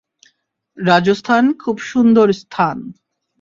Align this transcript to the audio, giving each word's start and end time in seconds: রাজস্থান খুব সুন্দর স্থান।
রাজস্থান 0.77 1.43
খুব 1.59 1.75
সুন্দর 1.81 2.27
স্থান। 2.33 2.77